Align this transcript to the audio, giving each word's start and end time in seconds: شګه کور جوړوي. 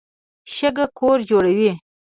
شګه 0.55 0.85
کور 0.99 1.17
جوړوي. 1.29 1.71